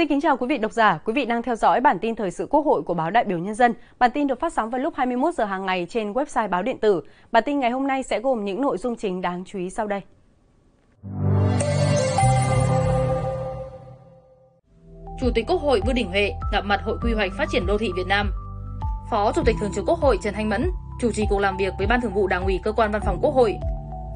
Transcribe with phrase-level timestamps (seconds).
[0.00, 2.30] Xin kính chào quý vị độc giả, quý vị đang theo dõi bản tin thời
[2.30, 3.74] sự Quốc hội của báo Đại biểu Nhân dân.
[3.98, 6.78] Bản tin được phát sóng vào lúc 21 giờ hàng ngày trên website báo điện
[6.78, 7.02] tử.
[7.32, 9.86] Bản tin ngày hôm nay sẽ gồm những nội dung chính đáng chú ý sau
[9.86, 10.00] đây.
[15.20, 17.78] Chủ tịch Quốc hội Vương Đình Huệ gặp mặt Hội Quy hoạch Phát triển Đô
[17.78, 18.32] thị Việt Nam.
[19.10, 20.70] Phó Chủ tịch Thường trực Quốc hội Trần Thanh Mẫn
[21.00, 23.18] chủ trì cuộc làm việc với Ban Thường vụ Đảng ủy Cơ quan Văn phòng
[23.22, 23.54] Quốc hội.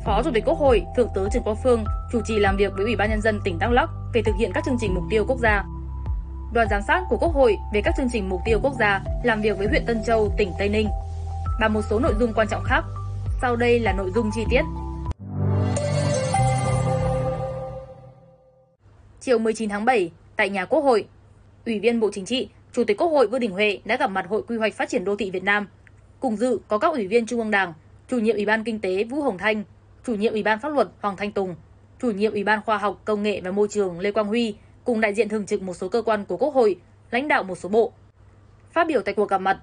[0.05, 2.85] Phó Chủ tịch Quốc hội Thượng tướng Trần Quang Phương chủ trì làm việc với
[2.85, 5.25] Ủy ban nhân dân tỉnh Đắk Lắk về thực hiện các chương trình mục tiêu
[5.29, 5.65] quốc gia.
[6.55, 9.43] Đoàn giám sát của Quốc hội về các chương trình mục tiêu quốc gia làm
[9.43, 10.89] việc với huyện Tân Châu, tỉnh Tây Ninh
[11.61, 12.85] và một số nội dung quan trọng khác.
[13.43, 14.63] Sau đây là nội dung chi tiết.
[19.21, 21.07] Chiều 19 tháng 7, tại nhà Quốc hội,
[21.67, 24.27] Ủy viên Bộ Chính trị, Chủ tịch Quốc hội Vương Đình Huệ đã gặp mặt
[24.29, 25.67] Hội Quy hoạch Phát triển Đô thị Việt Nam.
[26.21, 27.73] Cùng dự có các ủy viên Trung ương Đảng,
[28.09, 29.65] chủ nhiệm Ủy ban Kinh tế Vũ Hồng Thanh,
[30.07, 31.55] chủ nhiệm Ủy ban Pháp luật Hoàng Thanh Tùng,
[32.03, 34.55] chủ nhiệm Ủy ban Khoa học, Công nghệ và Môi trường Lê Quang Huy
[34.85, 36.77] cùng đại diện thường trực một số cơ quan của Quốc hội,
[37.11, 37.93] lãnh đạo một số bộ.
[38.73, 39.59] Phát biểu tại cuộc gặp mặt,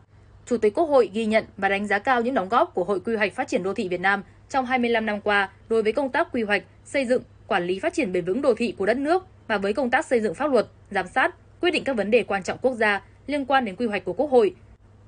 [0.46, 3.00] Chủ tịch Quốc hội ghi nhận và đánh giá cao những đóng góp của Hội
[3.00, 6.10] Quy hoạch Phát triển Đô thị Việt Nam trong 25 năm qua đối với công
[6.10, 8.98] tác quy hoạch, xây dựng, quản lý phát triển bền vững đô thị của đất
[8.98, 12.12] nước và với công tác xây dựng pháp luật, giám sát, quyết định các vấn
[12.12, 14.56] đề quan trọng quốc gia liên quan đến quy hoạch của Quốc hội.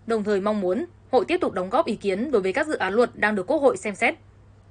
[0.07, 2.77] Đồng thời mong muốn hội tiếp tục đóng góp ý kiến đối với các dự
[2.77, 4.15] án luật đang được Quốc hội xem xét.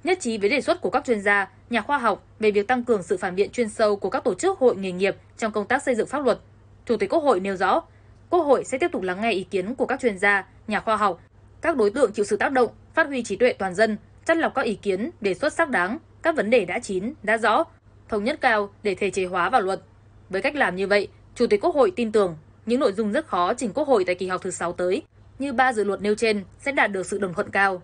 [0.03, 2.83] Nhất trí với đề xuất của các chuyên gia, nhà khoa học về việc tăng
[2.83, 5.67] cường sự phản biện chuyên sâu của các tổ chức hội nghề nghiệp trong công
[5.67, 6.39] tác xây dựng pháp luật.
[6.85, 7.81] Chủ tịch Quốc hội nêu rõ,
[8.29, 10.95] Quốc hội sẽ tiếp tục lắng nghe ý kiến của các chuyên gia, nhà khoa
[10.95, 11.21] học,
[11.61, 14.53] các đối tượng chịu sự tác động, phát huy trí tuệ toàn dân, chắt lọc
[14.55, 17.63] các ý kiến, đề xuất xác đáng, các vấn đề đã chín, đã rõ,
[18.09, 19.81] thống nhất cao để thể chế hóa vào luật.
[20.29, 23.27] Với cách làm như vậy, Chủ tịch Quốc hội tin tưởng những nội dung rất
[23.27, 25.01] khó trình Quốc hội tại kỳ họp thứ 6 tới,
[25.39, 27.81] như ba dự luật nêu trên sẽ đạt được sự đồng thuận cao.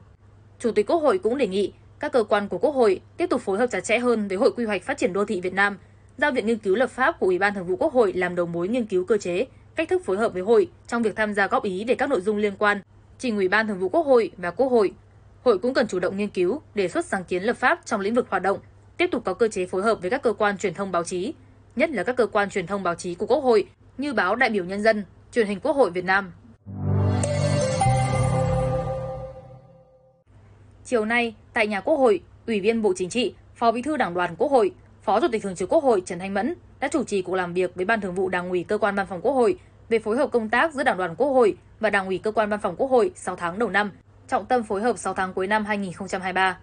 [0.59, 3.41] Chủ tịch Quốc hội cũng đề nghị các cơ quan của Quốc hội tiếp tục
[3.41, 5.77] phối hợp chặt chẽ hơn với Hội Quy hoạch Phát triển Đô thị Việt Nam,
[6.17, 8.45] giao Viện Nghiên cứu Lập pháp của Ủy ban Thường vụ Quốc hội làm đầu
[8.45, 11.47] mối nghiên cứu cơ chế, cách thức phối hợp với Hội trong việc tham gia
[11.47, 12.81] góp ý về các nội dung liên quan,
[13.19, 14.93] trình Ủy ban Thường vụ Quốc hội và Quốc hội.
[15.43, 18.13] Hội cũng cần chủ động nghiên cứu, đề xuất sáng kiến lập pháp trong lĩnh
[18.13, 18.59] vực hoạt động,
[18.97, 21.33] tiếp tục có cơ chế phối hợp với các cơ quan truyền thông báo chí,
[21.75, 23.65] nhất là các cơ quan truyền thông báo chí của Quốc hội
[23.97, 26.31] như báo Đại biểu Nhân dân, truyền hình Quốc hội Việt Nam.
[30.89, 34.13] Chiều nay, tại nhà Quốc hội, Ủy viên Bộ Chính trị, Phó Bí thư Đảng
[34.13, 37.03] đoàn Quốc hội, Phó Chủ tịch Thường trực Quốc hội Trần Thanh Mẫn đã chủ
[37.03, 39.31] trì cuộc làm việc với Ban Thường vụ Đảng ủy Cơ quan Văn phòng Quốc
[39.31, 42.31] hội về phối hợp công tác giữa Đảng đoàn Quốc hội và Đảng ủy Cơ
[42.31, 43.91] quan Văn phòng Quốc hội 6 tháng đầu năm,
[44.27, 46.57] trọng tâm phối hợp 6 tháng cuối năm 2023.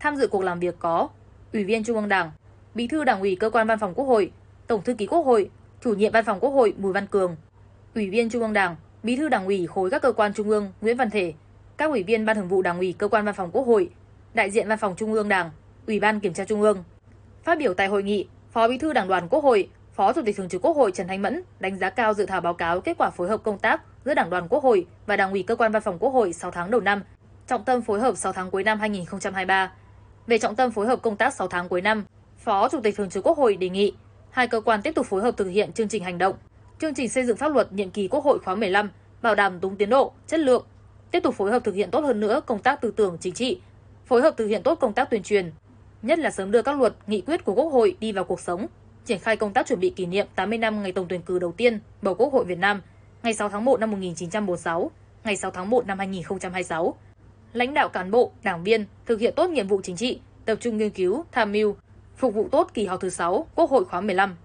[0.00, 1.08] Tham dự cuộc làm việc có
[1.52, 2.30] Ủy viên Trung ương Đảng,
[2.74, 4.32] Bí thư Đảng ủy Cơ quan Văn phòng Quốc hội,
[4.66, 5.50] Tổng thư ký Quốc hội,
[5.84, 7.36] Chủ nhiệm Văn phòng Quốc hội Bùi Văn Cường,
[7.94, 10.72] Ủy viên Trung ương Đảng, Bí thư Đảng ủy khối các cơ quan trung ương
[10.80, 11.32] Nguyễn Văn Thể,
[11.76, 13.90] các ủy viên Ban Thường vụ Đảng ủy Cơ quan Văn phòng Quốc hội,
[14.34, 15.50] đại diện Văn phòng Trung ương Đảng,
[15.86, 16.84] Ủy ban Kiểm tra Trung ương.
[17.42, 20.36] Phát biểu tại hội nghị, Phó Bí thư Đảng đoàn Quốc hội, Phó Chủ tịch
[20.36, 22.98] Thường trực Quốc hội Trần Thanh Mẫn đánh giá cao dự thảo báo cáo kết
[22.98, 25.72] quả phối hợp công tác giữa Đảng đoàn Quốc hội và Đảng ủy Cơ quan
[25.72, 27.02] Văn phòng Quốc hội 6 tháng đầu năm,
[27.46, 29.72] trọng tâm phối hợp 6 tháng cuối năm 2023.
[30.26, 32.04] Về trọng tâm phối hợp công tác 6 tháng cuối năm,
[32.38, 33.92] Phó Chủ tịch Thường trực Quốc hội đề nghị
[34.30, 36.36] hai cơ quan tiếp tục phối hợp thực hiện chương trình hành động,
[36.80, 38.90] chương trình xây dựng pháp luật nhiệm kỳ Quốc hội khóa 15,
[39.22, 40.66] bảo đảm đúng tiến độ, chất lượng,
[41.14, 43.60] tiếp tục phối hợp thực hiện tốt hơn nữa công tác tư tưởng chính trị,
[44.06, 45.52] phối hợp thực hiện tốt công tác tuyên truyền,
[46.02, 48.66] nhất là sớm đưa các luật, nghị quyết của Quốc hội đi vào cuộc sống,
[49.04, 51.52] triển khai công tác chuẩn bị kỷ niệm 80 năm ngày tổng tuyển cử đầu
[51.52, 52.82] tiên bầu Quốc hội Việt Nam,
[53.22, 54.90] ngày 6 tháng 1 năm 1946,
[55.24, 56.94] ngày 6 tháng 1 năm 2026.
[57.52, 60.76] Lãnh đạo cán bộ, đảng viên thực hiện tốt nhiệm vụ chính trị, tập trung
[60.76, 61.76] nghiên cứu, tham mưu,
[62.16, 64.36] phục vụ tốt kỳ họp thứ 6 Quốc hội khóa 15.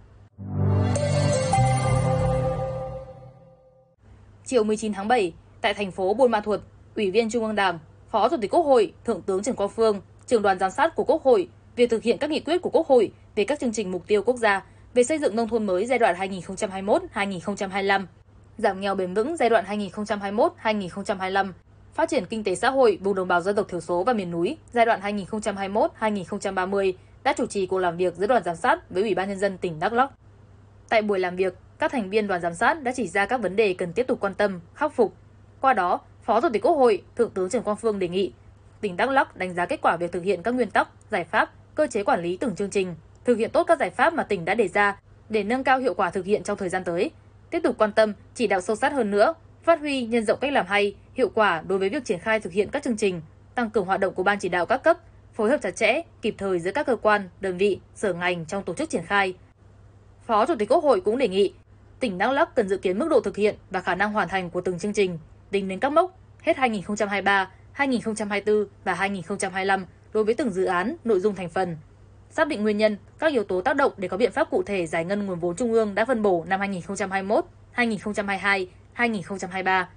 [4.46, 6.60] Chiều 19 tháng 7, tại thành phố Buôn Ma Thuột,
[6.96, 7.80] Ủy viên Trung ương Đảng,
[8.12, 11.04] Phó Chủ tịch Quốc hội, Thượng tướng Trần Quang Phương, trưởng đoàn giám sát của
[11.04, 13.92] Quốc hội việc thực hiện các nghị quyết của Quốc hội về các chương trình
[13.92, 18.06] mục tiêu quốc gia về xây dựng nông thôn mới giai đoạn 2021-2025,
[18.58, 21.52] giảm nghèo bền vững giai đoạn 2021-2025,
[21.94, 24.32] phát triển kinh tế xã hội vùng đồng bào dân tộc thiểu số và miền
[24.32, 26.94] núi giai đoạn 2021-2030
[27.24, 29.58] đã chủ trì cuộc làm việc giữa đoàn giám sát với Ủy ban nhân dân
[29.58, 30.12] tỉnh Đắk Lắk.
[30.90, 33.56] Tại buổi làm việc, các thành viên đoàn giám sát đã chỉ ra các vấn
[33.56, 35.14] đề cần tiếp tục quan tâm, khắc phục.
[35.62, 38.34] Qua đó, Phó Chủ tịch Quốc hội, Thượng tướng Trần Quang Phương đề nghị
[38.82, 41.52] tỉnh Đắk Lắk đánh giá kết quả việc thực hiện các nguyên tắc, giải pháp,
[41.76, 42.96] cơ chế quản lý từng chương trình,
[43.26, 45.94] thực hiện tốt các giải pháp mà tỉnh đã đề ra để nâng cao hiệu
[45.94, 47.12] quả thực hiện trong thời gian tới.
[47.50, 49.34] Tiếp tục quan tâm, chỉ đạo sâu sát hơn nữa,
[49.64, 52.54] phát huy nhân rộng cách làm hay, hiệu quả đối với việc triển khai thực
[52.54, 53.22] hiện các chương trình,
[53.56, 54.98] tăng cường hoạt động của ban chỉ đạo các cấp,
[55.34, 58.64] phối hợp chặt chẽ, kịp thời giữa các cơ quan, đơn vị, sở ngành trong
[58.64, 59.34] tổ chức triển khai.
[60.26, 61.54] Phó Chủ tịch Quốc hội cũng đề nghị
[62.00, 64.50] tỉnh Đắk Lắk cần dự kiến mức độ thực hiện và khả năng hoàn thành
[64.50, 65.20] của từng chương trình,
[65.52, 71.20] tính đến các mốc hết 2023, 2024 và 2025 đối với từng dự án, nội
[71.20, 71.78] dung thành phần.
[72.30, 74.88] xác định nguyên nhân, các yếu tố tác động để có biện pháp cụ thể
[74.88, 79.90] giải ngân nguồn vốn trung ương đã phân bổ năm 2021, 2022, 2023,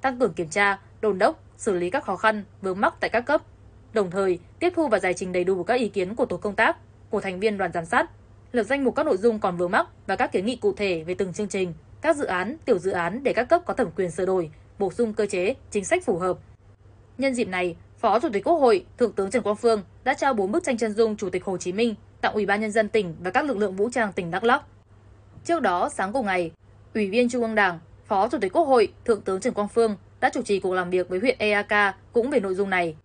[0.00, 3.20] tăng cường kiểm tra, đồn đốc, xử lý các khó khăn, vướng mắc tại các
[3.20, 3.42] cấp,
[3.92, 6.54] đồng thời tiếp thu và giải trình đầy đủ các ý kiến của tổ công
[6.54, 6.76] tác,
[7.10, 8.10] của thành viên đoàn giám sát,
[8.52, 11.04] lập danh mục các nội dung còn vướng mắc và các kiến nghị cụ thể
[11.04, 13.90] về từng chương trình, các dự án, tiểu dự án để các cấp có thẩm
[13.96, 16.38] quyền sửa đổi, bổ sung cơ chế, chính sách phù hợp.
[17.18, 20.34] Nhân dịp này, Phó Chủ tịch Quốc hội, Thượng tướng Trần Quang Phương đã trao
[20.34, 22.88] 4 bức tranh chân dung Chủ tịch Hồ Chí Minh tặng Ủy ban nhân dân
[22.88, 24.62] tỉnh và các lực lượng vũ trang tỉnh Đắk Lắk.
[25.44, 26.50] Trước đó, sáng cùng ngày,
[26.94, 29.96] Ủy viên Trung ương Đảng, Phó Chủ tịch Quốc hội, Thượng tướng Trần Quang Phương
[30.20, 32.96] đã chủ trì cuộc làm việc với huyện EAK cũng về nội dung này.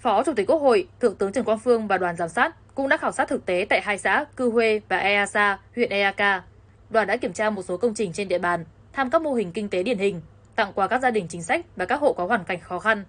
[0.00, 2.88] Phó Chủ tịch Quốc hội, Thượng tướng Trần Quang Phương và đoàn giám sát cũng
[2.88, 6.44] đã khảo sát thực tế tại hai xã Cư Huê và Easa, huyện EAK.
[6.90, 9.52] Đoàn đã kiểm tra một số công trình trên địa bàn, thăm các mô hình
[9.52, 10.20] kinh tế điển hình,
[10.56, 13.04] tặng quà các gia đình chính sách và các hộ có hoàn cảnh khó khăn.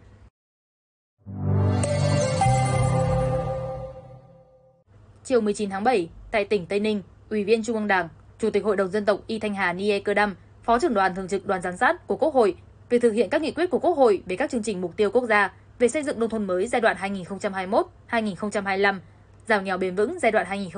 [5.23, 8.09] Chiều 19 tháng 7, tại tỉnh Tây Ninh, Ủy viên Trung ương Đảng,
[8.39, 11.15] Chủ tịch Hội đồng dân tộc Y Thanh Hà Nie Cơ Đăm, Phó trưởng đoàn
[11.15, 12.55] thường trực đoàn giám sát của Quốc hội
[12.89, 15.11] về thực hiện các nghị quyết của Quốc hội về các chương trình mục tiêu
[15.11, 16.97] quốc gia về xây dựng nông thôn mới giai đoạn
[18.09, 18.99] 2021-2025,
[19.47, 20.69] giảm nghèo bền vững giai đoạn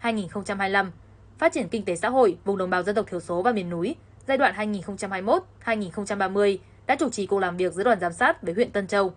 [0.00, 0.90] 2021-2025,
[1.38, 3.70] phát triển kinh tế xã hội vùng đồng bào dân tộc thiểu số và miền
[3.70, 3.96] núi
[4.28, 4.54] giai đoạn
[5.64, 6.56] 2021-2030
[6.86, 9.14] đã chủ trì cuộc làm việc giữa đoàn giám sát với huyện Tân Châu.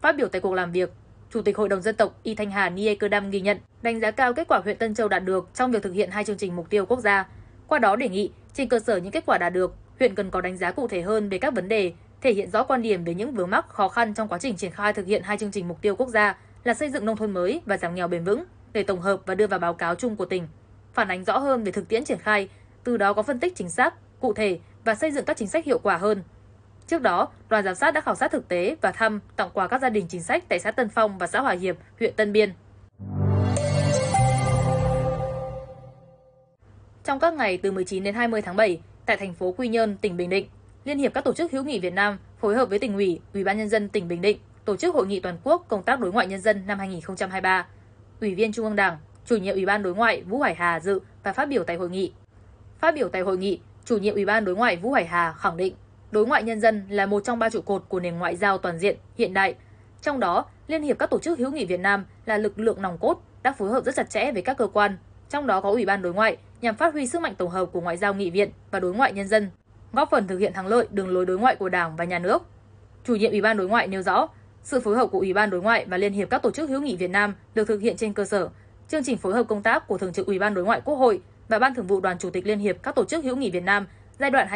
[0.00, 0.92] Phát biểu tại cuộc làm việc,
[1.30, 4.00] Chủ tịch Hội đồng dân tộc Y Thanh Hà Nie Cơ Đam ghi nhận, đánh
[4.00, 6.38] giá cao kết quả huyện Tân Châu đạt được trong việc thực hiện hai chương
[6.38, 7.28] trình mục tiêu quốc gia.
[7.66, 10.40] Qua đó đề nghị, trên cơ sở những kết quả đạt được, huyện cần có
[10.40, 13.14] đánh giá cụ thể hơn về các vấn đề, thể hiện rõ quan điểm về
[13.14, 15.68] những vướng mắc khó khăn trong quá trình triển khai thực hiện hai chương trình
[15.68, 18.44] mục tiêu quốc gia là xây dựng nông thôn mới và giảm nghèo bền vững
[18.72, 20.48] để tổng hợp và đưa vào báo cáo chung của tỉnh,
[20.92, 22.48] phản ánh rõ hơn về thực tiễn triển khai,
[22.84, 25.64] từ đó có phân tích chính xác, cụ thể và xây dựng các chính sách
[25.64, 26.22] hiệu quả hơn.
[26.86, 29.82] Trước đó, đoàn giám sát đã khảo sát thực tế và thăm, tặng quà các
[29.82, 32.52] gia đình chính sách tại xã Tân Phong và xã Hòa Hiệp, huyện Tân Biên.
[37.04, 40.16] Trong các ngày từ 19 đến 20 tháng 7, tại thành phố Quy Nhơn, tỉnh
[40.16, 40.46] Bình Định,
[40.84, 43.44] Liên hiệp các tổ chức hữu nghị Việt Nam phối hợp với tỉnh ủy, Ủy
[43.44, 46.12] ban nhân dân tỉnh Bình Định tổ chức hội nghị toàn quốc công tác đối
[46.12, 47.66] ngoại nhân dân năm 2023.
[48.20, 51.00] Ủy viên Trung ương Đảng, chủ nhiệm Ủy ban đối ngoại Vũ Hải Hà dự
[51.22, 52.12] và phát biểu tại hội nghị.
[52.78, 55.56] Phát biểu tại hội nghị, chủ nhiệm Ủy ban đối ngoại Vũ Hải Hà khẳng
[55.56, 55.74] định
[56.10, 58.78] đối ngoại nhân dân là một trong ba trụ cột của nền ngoại giao toàn
[58.78, 59.54] diện hiện đại.
[60.02, 62.98] Trong đó, Liên hiệp các tổ chức hữu nghị Việt Nam là lực lượng nòng
[62.98, 64.96] cốt đã phối hợp rất chặt chẽ với các cơ quan,
[65.30, 67.80] trong đó có Ủy ban đối ngoại nhằm phát huy sức mạnh tổng hợp của
[67.80, 69.50] ngoại giao nghị viện và đối ngoại nhân dân,
[69.92, 72.42] góp phần thực hiện thắng lợi đường lối đối ngoại của Đảng và nhà nước.
[73.04, 74.28] Chủ nhiệm Ủy ban đối ngoại nêu rõ,
[74.62, 76.80] sự phối hợp của Ủy ban đối ngoại và Liên hiệp các tổ chức hữu
[76.80, 78.48] nghị Việt Nam được thực hiện trên cơ sở
[78.88, 81.20] chương trình phối hợp công tác của Thường trực Ủy ban đối ngoại Quốc hội
[81.48, 83.62] và Ban Thường vụ Đoàn Chủ tịch Liên hiệp các tổ chức hữu nghị Việt
[83.62, 83.86] Nam
[84.18, 84.48] giai đoạn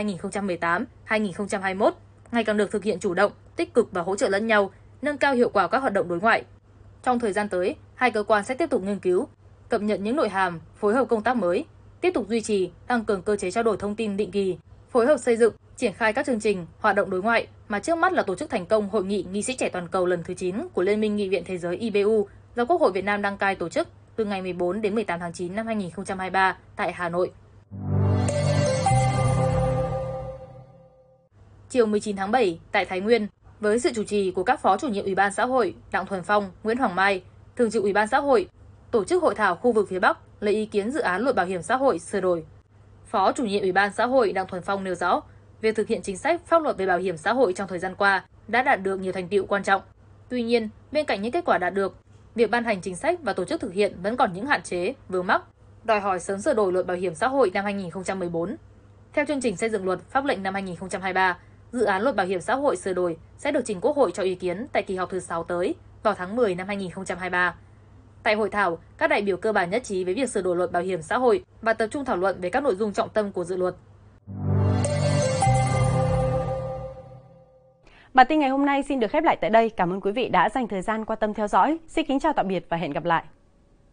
[1.09, 1.91] 2018-2021
[2.33, 4.71] ngày càng được thực hiện chủ động, tích cực và hỗ trợ lẫn nhau,
[5.03, 6.45] nâng cao hiệu quả các hoạt động đối ngoại.
[7.03, 9.29] Trong thời gian tới, hai cơ quan sẽ tiếp tục nghiên cứu,
[9.69, 11.65] cập nhật những nội hàm, phối hợp công tác mới,
[12.01, 14.57] tiếp tục duy trì, tăng cường cơ chế trao đổi thông tin định kỳ,
[14.91, 17.99] phối hợp xây dựng, triển khai các chương trình, hoạt động đối ngoại mà trước
[17.99, 20.35] mắt là tổ chức thành công hội nghị nghị sĩ trẻ toàn cầu lần thứ
[20.35, 23.39] 9 của Liên minh Nghị viện Thế giới IBU do Quốc hội Việt Nam đăng
[23.39, 27.33] cai tổ chức từ ngày 14 đến 18 tháng 9 năm 2023 tại Hà Nội.
[31.69, 33.27] Chiều 19 tháng 7 tại Thái Nguyên,
[33.61, 36.23] với sự chủ trì của các phó chủ nhiệm Ủy ban xã hội Đặng Thuần
[36.23, 37.23] Phong, Nguyễn Hoàng Mai,
[37.57, 38.49] thường trực Ủy ban xã hội,
[38.91, 41.47] tổ chức hội thảo khu vực phía Bắc lấy ý kiến dự án luật bảo
[41.47, 42.45] hiểm xã hội sửa đổi.
[43.07, 45.21] Phó chủ nhiệm Ủy ban xã hội Đặng Thuần Phong nêu rõ,
[45.61, 47.95] việc thực hiện chính sách pháp luật về bảo hiểm xã hội trong thời gian
[47.95, 49.83] qua đã đạt được nhiều thành tựu quan trọng.
[50.29, 51.97] Tuy nhiên, bên cạnh những kết quả đạt được,
[52.35, 54.95] việc ban hành chính sách và tổ chức thực hiện vẫn còn những hạn chế,
[55.09, 55.43] vướng mắc,
[55.85, 58.57] đòi hỏi sớm sửa đổi luật bảo hiểm xã hội năm 2014.
[59.13, 61.39] Theo chương trình xây dựng luật pháp lệnh năm 2023,
[61.73, 64.23] dự án luật bảo hiểm xã hội sửa đổi sẽ được trình Quốc hội cho
[64.23, 67.55] ý kiến tại kỳ họp thứ 6 tới vào tháng 10 năm 2023.
[68.23, 70.73] Tại hội thảo, các đại biểu cơ bản nhất trí với việc sửa đổi luật
[70.73, 73.33] bảo hiểm xã hội và tập trung thảo luận về các nội dung trọng tâm
[73.33, 73.75] của dự luật.
[78.15, 79.71] Bản tin ngày hôm nay xin được khép lại tại đây.
[79.71, 81.79] Cảm ơn quý vị đã dành thời gian quan tâm theo dõi.
[81.89, 83.25] Xin kính chào tạm biệt và hẹn gặp lại.